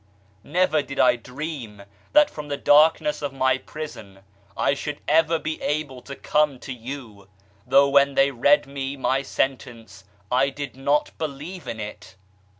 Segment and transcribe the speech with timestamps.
[0.43, 4.19] Never did I dream that from the darkness IMPRISONMENT 35 of my prison
[4.57, 7.27] I should ever be able to come to you,
[7.67, 12.15] though when they read me my sentence I did not believe in it.